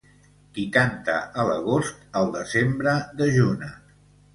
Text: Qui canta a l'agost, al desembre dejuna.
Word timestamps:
Qui 0.55 0.63
canta 0.77 1.19
a 1.43 1.47
l'agost, 1.51 2.03
al 2.23 2.35
desembre 2.41 2.99
dejuna. 3.23 3.75